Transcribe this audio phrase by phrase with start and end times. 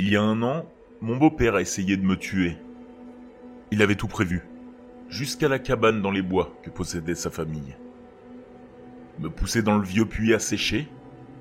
[0.00, 0.64] Il y a un an,
[1.00, 2.56] mon beau-père a essayé de me tuer.
[3.72, 4.44] Il avait tout prévu,
[5.08, 7.74] jusqu'à la cabane dans les bois que possédait sa famille.
[9.18, 10.86] Me pousser dans le vieux puits sécher,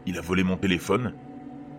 [0.07, 1.13] il a volé mon téléphone,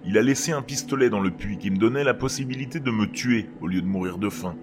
[0.05, 3.11] il a laissé un pistolet dans le puits qui me donnait la possibilité de me
[3.11, 4.55] tuer au lieu de mourir de faim.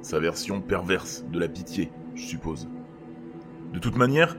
[0.00, 2.70] Sa version perverse de la pitié, je suppose.
[3.74, 4.34] De toute manière,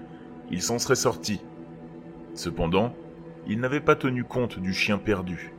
[0.50, 1.40] il s'en serait sorti.
[2.34, 2.96] Cependant,
[3.48, 5.54] il n'avait pas tenu compte du chien perdu.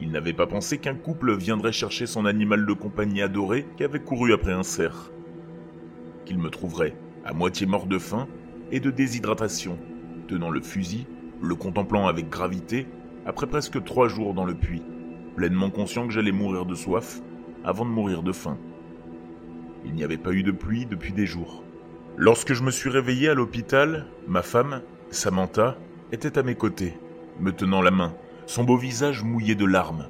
[0.00, 4.00] Il n'avait pas pensé qu'un couple viendrait chercher son animal de compagnie adoré qui avait
[4.00, 5.10] couru après un cerf.
[6.24, 8.26] Qu'il me trouverait à moitié mort de faim
[8.72, 9.78] et de déshydratation,
[10.26, 11.06] tenant le fusil,
[11.42, 12.86] le contemplant avec gravité,
[13.26, 14.82] après presque trois jours dans le puits,
[15.36, 17.20] pleinement conscient que j'allais mourir de soif
[17.64, 18.56] avant de mourir de faim.
[19.84, 21.62] Il n'y avait pas eu de pluie depuis des jours.
[22.16, 25.76] Lorsque je me suis réveillé à l'hôpital, ma femme, Samantha,
[26.12, 26.94] était à mes côtés,
[27.38, 28.14] me tenant la main,
[28.50, 30.08] son beau visage mouillé de larmes.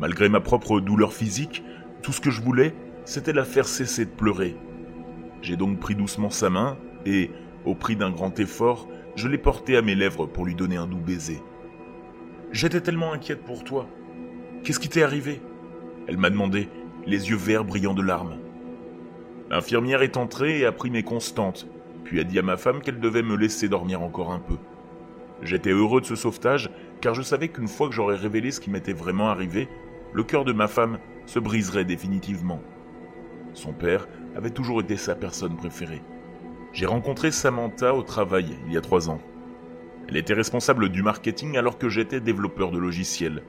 [0.00, 1.62] Malgré ma propre douleur physique,
[2.00, 4.56] tout ce que je voulais, c'était la faire cesser de pleurer.
[5.42, 7.30] J'ai donc pris doucement sa main et,
[7.66, 10.86] au prix d'un grand effort, je l'ai portée à mes lèvres pour lui donner un
[10.86, 11.42] doux baiser.
[12.52, 13.86] J'étais tellement inquiète pour toi.
[14.64, 15.42] Qu'est-ce qui t'est arrivé?
[16.08, 16.70] Elle m'a demandé,
[17.04, 18.38] les yeux verts brillants de larmes.
[19.50, 21.66] L'infirmière est entrée et a pris mes constantes,
[22.02, 24.56] puis a dit à ma femme qu'elle devait me laisser dormir encore un peu.
[25.42, 26.70] J'étais heureux de ce sauvetage,
[27.02, 29.68] car je savais qu'une fois que j'aurais révélé ce qui m'était vraiment arrivé,
[30.14, 32.60] le cœur de ma femme se briserait définitivement.
[33.54, 36.00] Son père avait toujours été sa personne préférée.
[36.72, 39.20] J'ai rencontré Samantha au travail il y a trois ans.
[40.08, 43.42] Elle était responsable du marketing alors que j'étais développeur de logiciels.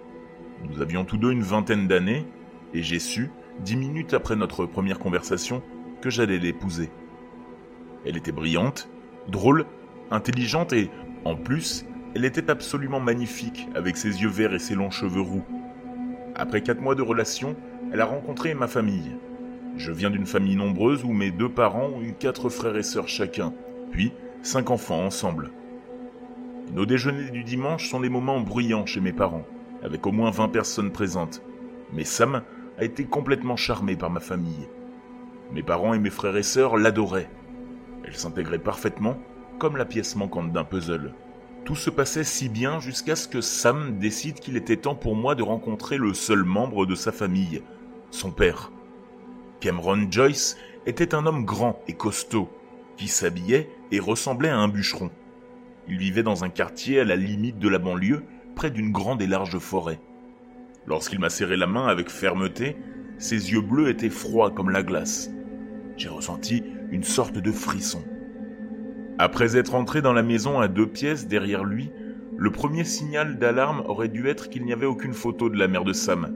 [0.67, 2.25] Nous avions tous deux une vingtaine d'années,
[2.73, 3.29] et j'ai su,
[3.59, 5.61] dix minutes après notre première conversation,
[6.01, 6.89] que j'allais l'épouser.
[8.05, 8.89] Elle était brillante,
[9.27, 9.65] drôle,
[10.09, 10.89] intelligente et,
[11.23, 15.43] en plus, elle était absolument magnifique avec ses yeux verts et ses longs cheveux roux.
[16.35, 17.55] Après quatre mois de relation,
[17.91, 19.17] elle a rencontré ma famille.
[19.77, 23.07] Je viens d'une famille nombreuse où mes deux parents ont eu quatre frères et sœurs
[23.07, 23.53] chacun,
[23.91, 25.51] puis cinq enfants ensemble.
[26.71, 29.45] Nos déjeuners du dimanche sont des moments bruyants chez mes parents,
[29.83, 31.41] avec au moins 20 personnes présentes.
[31.91, 32.43] Mais Sam
[32.77, 34.67] a été complètement charmé par ma famille.
[35.51, 37.29] Mes parents et mes frères et sœurs l'adoraient.
[38.05, 39.17] Elle s'intégrait parfaitement,
[39.59, 41.13] comme la pièce manquante d'un puzzle.
[41.65, 45.35] Tout se passait si bien jusqu'à ce que Sam décide qu'il était temps pour moi
[45.35, 47.61] de rencontrer le seul membre de sa famille,
[48.11, 48.71] son père.
[49.59, 52.49] Cameron Joyce était un homme grand et costaud,
[52.97, 55.09] qui s'habillait et ressemblait à un bûcheron.
[55.87, 58.23] Il vivait dans un quartier à la limite de la banlieue,
[58.55, 59.99] près d'une grande et large forêt.
[60.85, 62.75] Lorsqu'il m'a serré la main avec fermeté,
[63.17, 65.29] ses yeux bleus étaient froids comme la glace
[65.97, 68.03] j'ai ressenti une sorte de frisson.
[69.19, 71.91] Après être entré dans la maison à deux pièces derrière lui,
[72.35, 75.83] le premier signal d'alarme aurait dû être qu'il n'y avait aucune photo de la mère
[75.83, 76.33] de Sam.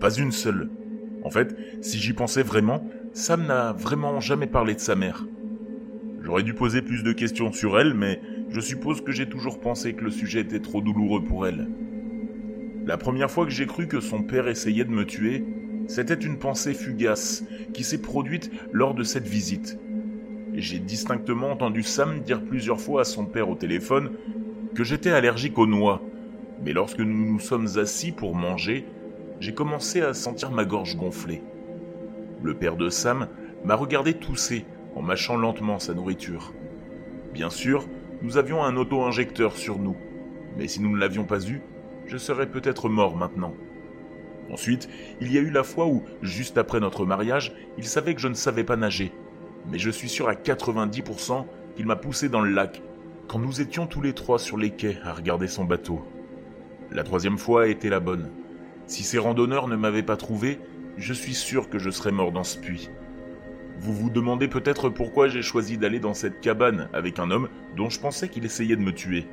[0.00, 0.68] Pas une seule.
[1.24, 5.26] En fait, si j'y pensais vraiment, Sam n'a vraiment jamais parlé de sa mère.
[6.22, 8.20] J'aurais dû poser plus de questions sur elle, mais
[8.50, 11.68] je suppose que j'ai toujours pensé que le sujet était trop douloureux pour elle.
[12.84, 15.44] La première fois que j'ai cru que son père essayait de me tuer,
[15.86, 19.78] c'était une pensée fugace qui s'est produite lors de cette visite.
[20.60, 24.12] J'ai distinctement entendu Sam dire plusieurs fois à son père au téléphone
[24.74, 26.02] que j'étais allergique aux noix.
[26.62, 28.84] Mais lorsque nous nous sommes assis pour manger,
[29.40, 31.42] j'ai commencé à sentir ma gorge gonfler.
[32.42, 33.28] Le père de Sam
[33.64, 36.52] m'a regardé tousser en mâchant lentement sa nourriture.
[37.32, 37.88] Bien sûr,
[38.20, 39.96] nous avions un auto-injecteur sur nous,
[40.58, 41.62] mais si nous ne l'avions pas eu,
[42.06, 43.54] je serais peut-être mort maintenant.
[44.50, 44.90] Ensuite,
[45.22, 48.28] il y a eu la fois où, juste après notre mariage, il savait que je
[48.28, 49.10] ne savais pas nager.
[49.66, 52.82] Mais je suis sûr à 90% qu'il m'a poussé dans le lac,
[53.28, 56.04] quand nous étions tous les trois sur les quais à regarder son bateau.
[56.90, 58.30] La troisième fois a été la bonne.
[58.86, 60.58] Si ces randonneurs ne m'avaient pas trouvé,
[60.96, 62.90] je suis sûr que je serais mort dans ce puits.
[63.78, 67.88] Vous vous demandez peut-être pourquoi j'ai choisi d'aller dans cette cabane avec un homme dont
[67.88, 69.26] je pensais qu'il essayait de me tuer.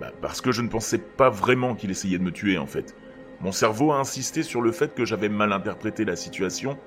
[0.00, 2.94] Bah parce que je ne pensais pas vraiment qu'il essayait de me tuer en fait.
[3.40, 6.78] Mon cerveau a insisté sur le fait que j'avais mal interprété la situation,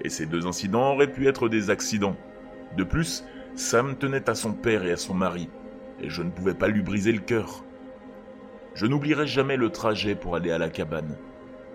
[0.00, 2.16] et ces deux incidents auraient pu être des accidents.
[2.76, 3.24] De plus,
[3.54, 5.48] Sam tenait à son père et à son mari,
[6.00, 7.64] et je ne pouvais pas lui briser le cœur.
[8.74, 11.16] Je n'oublierai jamais le trajet pour aller à la cabane.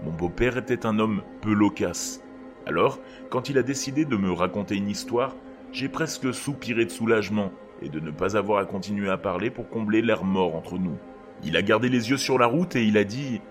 [0.03, 2.21] Mon beau-père était un homme peu loquace.
[2.65, 2.99] Alors,
[3.29, 5.35] quand il a décidé de me raconter une histoire,
[5.71, 7.51] j'ai presque soupiré de soulagement
[7.81, 10.97] et de ne pas avoir à continuer à parler pour combler l'air mort entre nous.
[11.43, 13.41] Il a gardé les yeux sur la route et il a dit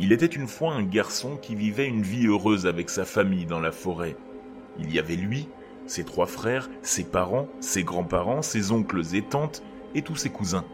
[0.00, 3.60] il était une fois un garçon qui vivait une vie heureuse avec sa famille dans
[3.60, 4.16] la forêt.
[4.78, 5.48] Il y avait lui,
[5.86, 9.62] ses trois frères, ses parents, ses grands-parents, ses oncles et tantes,
[9.94, 10.64] et tous ses cousins.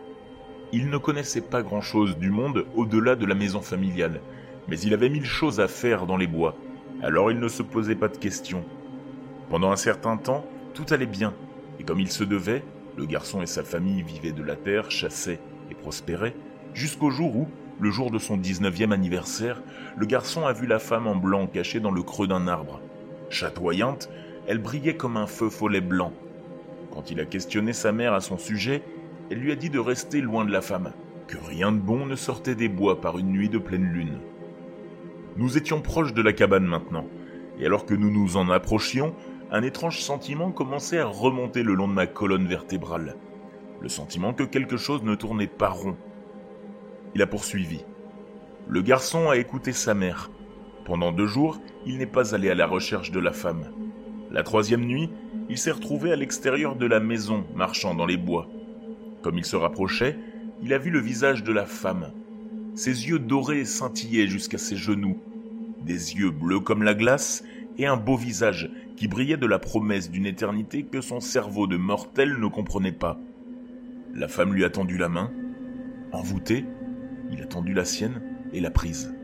[0.73, 4.21] Il ne connaissait pas grand-chose du monde au-delà de la maison familiale,
[4.67, 6.57] Mais il avait mille choses à faire dans les bois,
[7.03, 8.65] alors il ne se posait pas de questions.
[9.51, 11.35] Pendant un certain temps, tout allait bien,
[11.79, 12.65] et comme il se devait,
[12.97, 16.35] le garçon et sa famille vivaient de la terre, chassaient et prospéraient,
[16.73, 17.49] jusqu'au jour où,
[17.81, 19.63] le jour de son 19e anniversaire,
[19.97, 22.81] le garçon a vu la femme en blanc cachée dans le creux d'un arbre.
[23.31, 24.09] Chatoyante,
[24.47, 26.13] elle brillait comme un feu follet blanc.
[26.93, 28.83] Quand il a questionné sa mère à son sujet,
[29.31, 30.93] elle lui a dit de rester loin de la femme,
[31.27, 34.19] que rien de bon ne sortait des bois par une nuit de pleine lune.
[35.37, 37.07] Nous étions proches de la cabane maintenant,
[37.59, 39.15] et alors que nous nous en approchions,
[39.51, 43.17] un étrange sentiment commençait à remonter le long de ma colonne vertébrale.
[43.81, 45.97] Le sentiment que quelque chose ne tournait pas rond.
[47.15, 47.81] Il a poursuivi.
[48.69, 50.31] Le garçon a écouté sa mère.
[50.85, 53.71] Pendant deux jours, il n'est pas allé à la recherche de la femme.
[54.31, 55.11] La troisième nuit,
[55.49, 58.49] il s'est retrouvé à l'extérieur de la maison, marchant dans les bois.
[59.23, 60.19] Comme il se rapprochait,
[60.63, 62.11] il a vu le visage de la femme.
[62.75, 65.21] Ses yeux dorés scintillaient jusqu'à ses genoux,
[65.83, 67.45] des yeux bleus comme la glace
[67.79, 71.77] et un beau visage qui brillait de la promesse d'une éternité que son cerveau de
[71.77, 73.19] mortel ne comprenait pas.
[74.15, 75.31] La femme lui a tendu la main.
[76.13, 76.65] Envoûté,
[77.35, 78.23] il a tendu la sienne
[78.53, 79.15] et l'a prise.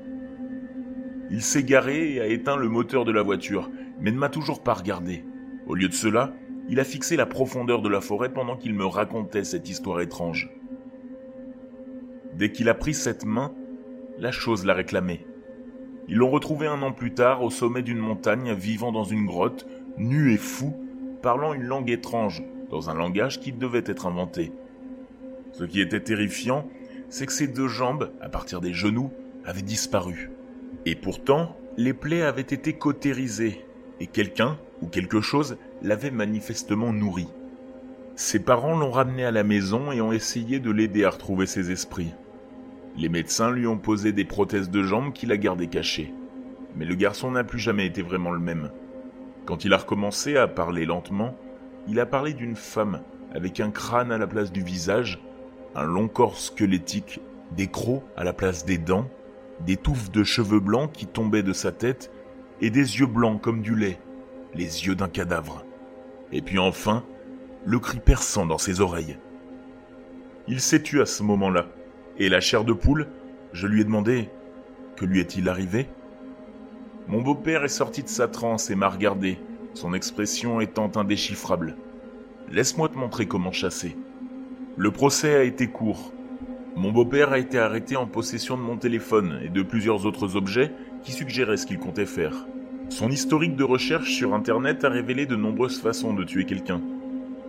[1.30, 3.70] Il s'est garé et a éteint le moteur de la voiture,
[4.00, 5.24] mais ne m'a toujours pas regardé.
[5.66, 6.34] Au lieu de cela,
[6.68, 10.50] il a fixé la profondeur de la forêt pendant qu'il me racontait cette histoire étrange.
[12.34, 13.54] Dès qu'il a pris cette main,
[14.18, 15.24] la chose l'a réclamé.
[16.08, 19.66] Ils l'ont retrouvé un an plus tard au sommet d'une montagne, vivant dans une grotte,
[19.98, 20.74] nu et fou,
[21.22, 24.52] parlant une langue étrange, dans un langage qui devait être inventé.
[25.52, 26.66] Ce qui était terrifiant,
[27.10, 29.10] c'est que ses deux jambes, à partir des genoux,
[29.44, 30.30] avaient disparu.
[30.86, 33.64] Et pourtant, les plaies avaient été cautérisées,
[34.00, 37.28] et quelqu'un, ou quelque chose, l'avait manifestement nourri.
[38.16, 41.70] Ses parents l'ont ramené à la maison et ont essayé de l'aider à retrouver ses
[41.70, 42.14] esprits.
[42.96, 46.12] Les médecins lui ont posé des prothèses de jambes qu'il a gardées cachées.
[46.76, 48.70] Mais le garçon n'a plus jamais été vraiment le même.
[49.46, 51.36] Quand il a recommencé à parler lentement,
[51.88, 53.00] il a parlé d'une femme
[53.34, 55.20] avec un crâne à la place du visage,
[55.74, 57.20] un long corps squelettique,
[57.52, 59.08] des crocs à la place des dents,
[59.60, 62.10] des touffes de cheveux blancs qui tombaient de sa tête
[62.60, 63.98] et des yeux blancs comme du lait,
[64.54, 65.64] les yeux d'un cadavre.
[66.32, 67.04] Et puis enfin,
[67.64, 69.18] le cri perçant dans ses oreilles.
[70.48, 71.66] Il s'est tué à ce moment-là,
[72.18, 73.08] et la chair de poule,
[73.52, 74.28] je lui ai demandé
[74.96, 75.88] Que lui est-il arrivé?
[77.08, 79.38] Mon beau-père est sorti de sa transe et m'a regardé,
[79.74, 81.76] son expression étant indéchiffrable.
[82.50, 83.96] Laisse-moi te montrer comment chasser.
[84.82, 86.10] Le procès a été court.
[86.74, 90.72] Mon beau-père a été arrêté en possession de mon téléphone et de plusieurs autres objets
[91.02, 92.46] qui suggéraient ce qu'il comptait faire.
[92.88, 96.80] Son historique de recherche sur Internet a révélé de nombreuses façons de tuer quelqu'un.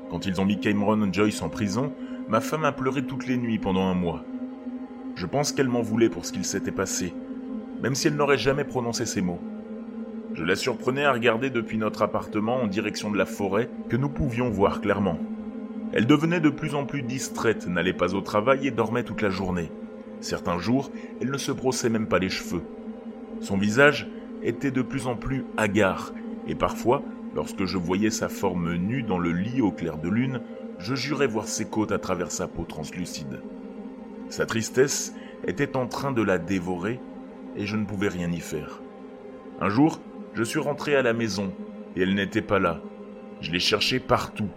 [0.10, 1.94] Quand ils ont mis Cameron Joyce en prison,
[2.28, 4.26] ma femme a pleuré toutes les nuits pendant un mois.
[5.16, 7.14] Je pense qu'elle m'en voulait pour ce qu'il s'était passé,
[7.82, 9.40] même si elle n'aurait jamais prononcé ces mots.
[10.34, 14.10] Je la surprenais à regarder depuis notre appartement en direction de la forêt que nous
[14.10, 15.18] pouvions voir clairement.
[15.94, 19.30] Elle devenait de plus en plus distraite, n'allait pas au travail et dormait toute la
[19.30, 19.72] journée.
[20.22, 22.64] Certains jours, elle ne se brossait même pas les cheveux.
[23.42, 24.08] Son visage
[24.44, 26.14] était de plus en plus hagard,
[26.48, 27.04] et parfois,
[27.36, 30.42] lorsque je voyais sa forme nue dans le lit au clair de lune,
[30.80, 33.42] je jurais voir ses côtes à travers sa peau translucide.
[34.30, 35.14] Sa tristesse
[35.46, 37.00] était en train de la dévorer
[37.56, 38.82] et je ne pouvais rien y faire.
[39.60, 40.00] Un jour,
[40.34, 41.52] je suis rentré à la maison
[41.96, 42.80] et elle n'était pas là.
[43.42, 44.50] Je l'ai cherchée partout.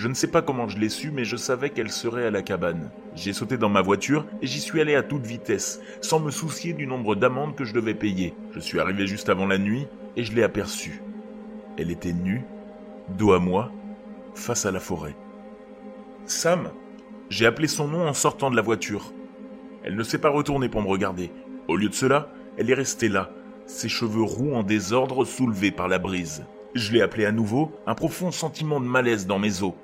[0.00, 2.40] Je ne sais pas comment je l'ai su, mais je savais qu'elle serait à la
[2.40, 2.90] cabane.
[3.14, 6.72] J'ai sauté dans ma voiture et j'y suis allé à toute vitesse, sans me soucier
[6.72, 8.32] du nombre d'amendes que je devais payer.
[8.52, 11.02] Je suis arrivé juste avant la nuit et je l'ai aperçue.
[11.76, 12.46] Elle était nue,
[13.10, 13.72] dos à moi,
[14.34, 15.14] face à la forêt.
[16.24, 16.70] Sam,
[17.28, 19.12] j'ai appelé son nom en sortant de la voiture.
[19.84, 21.30] Elle ne s'est pas retournée pour me regarder.
[21.68, 23.28] Au lieu de cela, elle est restée là,
[23.66, 26.46] ses cheveux roux en désordre soulevés par la brise.
[26.74, 29.74] Je l'ai appelée à nouveau, un profond sentiment de malaise dans mes os.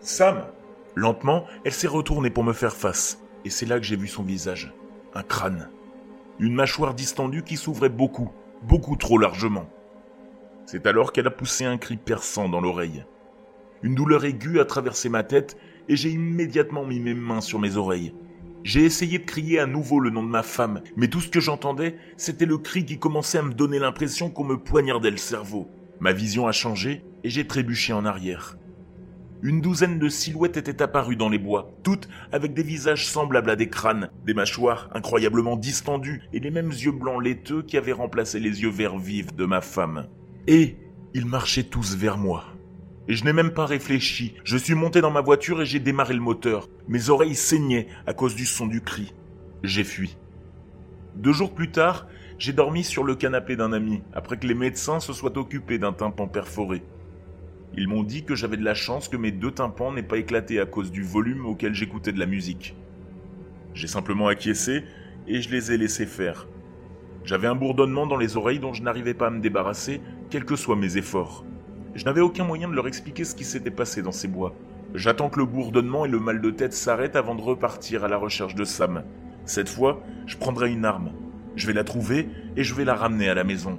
[0.00, 0.46] Sam
[0.96, 4.22] Lentement, elle s'est retournée pour me faire face, et c'est là que j'ai vu son
[4.22, 4.72] visage.
[5.14, 5.68] Un crâne.
[6.38, 8.30] Une mâchoire distendue qui s'ouvrait beaucoup,
[8.62, 9.68] beaucoup trop largement.
[10.66, 13.04] C'est alors qu'elle a poussé un cri perçant dans l'oreille.
[13.82, 15.56] Une douleur aiguë a traversé ma tête
[15.88, 18.14] et j'ai immédiatement mis mes mains sur mes oreilles.
[18.62, 21.40] J'ai essayé de crier à nouveau le nom de ma femme, mais tout ce que
[21.40, 25.68] j'entendais, c'était le cri qui commençait à me donner l'impression qu'on me poignardait le cerveau.
[25.98, 28.56] Ma vision a changé et j'ai trébuché en arrière.
[29.42, 33.56] Une douzaine de silhouettes étaient apparues dans les bois, toutes avec des visages semblables à
[33.56, 38.38] des crânes, des mâchoires incroyablement distendues et les mêmes yeux blancs laiteux qui avaient remplacé
[38.38, 40.08] les yeux verts vifs de ma femme.
[40.46, 40.76] Et
[41.14, 42.44] ils marchaient tous vers moi.
[43.08, 44.34] Et je n'ai même pas réfléchi.
[44.44, 46.68] Je suis monté dans ma voiture et j'ai démarré le moteur.
[46.86, 49.14] Mes oreilles saignaient à cause du son du cri.
[49.62, 50.18] J'ai fui.
[51.16, 52.06] Deux jours plus tard,
[52.38, 55.92] j'ai dormi sur le canapé d'un ami, après que les médecins se soient occupés d'un
[55.92, 56.82] tympan perforé.
[57.76, 60.58] Ils m'ont dit que j'avais de la chance que mes deux tympans n'aient pas éclaté
[60.60, 62.74] à cause du volume auquel j'écoutais de la musique.
[63.74, 64.84] J'ai simplement acquiescé
[65.28, 66.48] et je les ai laissés faire.
[67.24, 70.00] J'avais un bourdonnement dans les oreilles dont je n'arrivais pas à me débarrasser,
[70.30, 71.44] quels que soient mes efforts.
[71.94, 74.54] Je n'avais aucun moyen de leur expliquer ce qui s'était passé dans ces bois.
[74.94, 78.16] J'attends que le bourdonnement et le mal de tête s'arrêtent avant de repartir à la
[78.16, 79.04] recherche de Sam.
[79.44, 81.12] Cette fois, je prendrai une arme.
[81.54, 83.78] Je vais la trouver et je vais la ramener à la maison.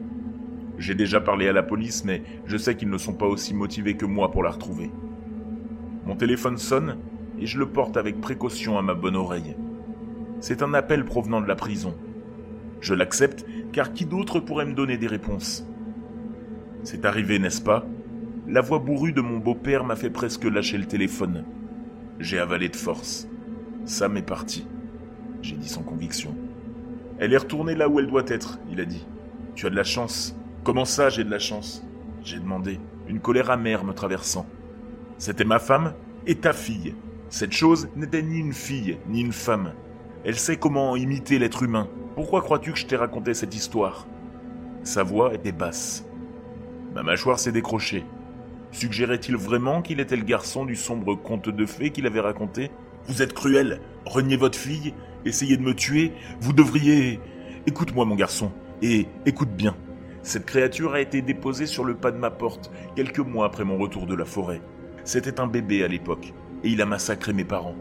[0.82, 3.98] J'ai déjà parlé à la police, mais je sais qu'ils ne sont pas aussi motivés
[3.98, 4.90] que moi pour la retrouver.
[6.08, 6.98] Mon téléphone sonne
[7.40, 9.56] et je le porte avec précaution à ma bonne oreille.
[10.40, 11.96] C'est un appel provenant de la prison.
[12.80, 15.68] Je l'accepte car qui d'autre pourrait me donner des réponses?
[16.82, 17.86] C'est arrivé, n'est-ce pas?
[18.48, 21.46] La voix bourrue de mon beau-père m'a fait presque lâcher le téléphone.
[22.20, 23.28] J'ai avalé de force.
[23.86, 24.66] Sam est parti,
[25.44, 26.36] j'ai dit sans conviction.
[27.20, 29.06] Elle est retournée là où elle doit être, il a dit.
[29.54, 30.36] Tu as de la chance.
[30.64, 31.84] Comment ça, j'ai de la chance?
[32.24, 34.46] J'ai demandé, une colère amère me traversant.
[35.18, 35.96] C'était ma femme
[36.28, 36.94] et ta fille.
[37.30, 39.74] Cette chose n'était ni une fille, ni une femme.
[40.24, 44.06] Elle sait comment imiter l'être humain, pourquoi crois-tu que je t'ai raconté cette histoire?
[44.84, 46.06] Sa voix était basse.
[46.94, 48.06] Ma mâchoire s'est décrochée.
[48.72, 52.70] Suggérait-il vraiment qu'il était le garçon du sombre conte de fées qu'il avait raconté?
[53.08, 54.94] Vous êtes cruel, reniez votre fille,
[55.26, 57.20] essayez de me tuer, vous devriez...
[57.66, 58.52] Écoute-moi mon garçon,
[58.84, 59.76] et écoute bien.
[60.24, 63.78] Cette créature a été déposée sur le pas de ma porte quelques mois après mon
[63.78, 64.62] retour de la forêt.
[65.04, 67.76] C'était un bébé à l'époque, et il a massacré mes parents.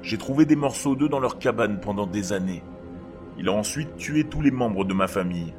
[0.00, 2.62] J'ai trouvé des morceaux d'eux dans leur cabane pendant des années.
[3.38, 5.52] Il a ensuite tué tous les membres de ma famille.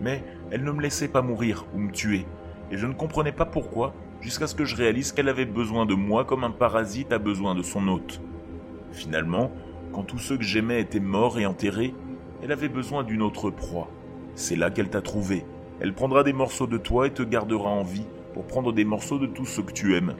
[0.00, 2.26] Mais elle ne me laissait pas mourir ou me tuer,
[2.70, 5.94] et je ne comprenais pas pourquoi, jusqu'à ce que je réalise qu'elle avait besoin de
[5.94, 8.20] moi comme un parasite a besoin de son hôte.
[8.92, 9.50] Finalement,
[9.92, 11.94] quand tous ceux que j'aimais étaient morts et enterrés,
[12.42, 13.88] elle avait besoin d'une autre proie.
[14.34, 15.44] C'est là qu'elle t'a trouvé.
[15.80, 19.18] Elle prendra des morceaux de toi et te gardera en vie pour prendre des morceaux
[19.18, 20.14] de tous ceux que tu aimes.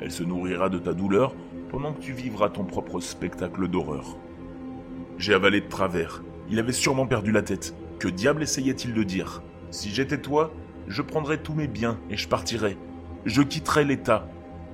[0.00, 1.34] Elle se nourrira de ta douleur
[1.68, 4.16] pendant que tu vivras ton propre spectacle d'horreur.
[5.18, 6.22] J'ai avalé de travers.
[6.50, 7.74] Il avait sûrement perdu la tête.
[7.98, 9.42] Que diable essayait-il de dire?
[9.70, 10.52] Si j'étais toi,
[10.88, 12.76] je prendrais tous mes biens et je partirais.
[13.26, 14.26] Je quitterais l'État.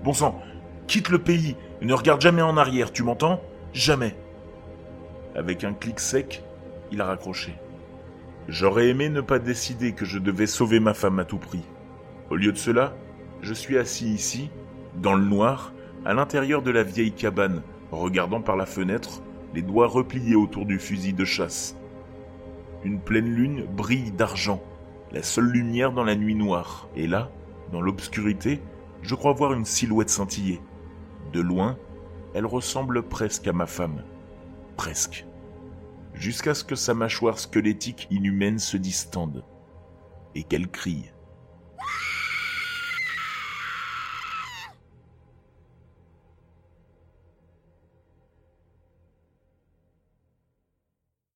[0.05, 0.41] Bon sang,
[0.87, 3.41] quitte le pays ne regarde jamais en arrière, tu m'entends?
[3.73, 4.17] Jamais.
[5.35, 6.43] Avec un clic sec,
[6.91, 7.55] il a raccroché.
[8.49, 11.65] J'aurais aimé ne pas décider que je devais sauver ma femme à tout prix.
[12.31, 12.97] Au lieu de cela,
[13.43, 14.51] je suis assis ici,
[14.95, 15.73] dans le noir,
[16.05, 19.21] à l'intérieur de la vieille cabane, regardant par la fenêtre
[19.53, 21.77] les doigts repliés autour du fusil de chasse.
[22.85, 24.63] Une pleine lune brille d'argent,
[25.13, 26.89] la seule lumière dans la nuit noire.
[26.95, 27.31] Et là,
[27.73, 28.61] dans l'obscurité,
[29.03, 30.61] je crois voir une silhouette scintiller.
[31.33, 31.77] De loin,
[32.35, 34.03] elle ressemble presque à ma femme.
[34.77, 35.27] Presque.
[36.17, 39.45] Jusqu'à ce que sa mâchoire squelettique inhumaine se distende
[40.35, 41.11] et qu'elle crie.